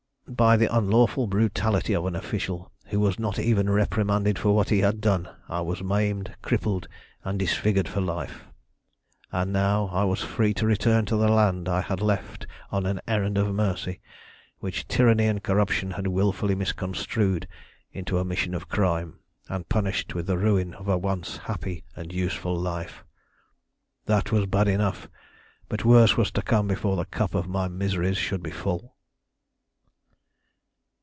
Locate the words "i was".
5.49-5.83, 9.91-10.21